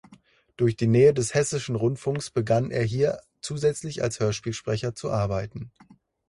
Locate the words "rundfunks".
1.75-2.31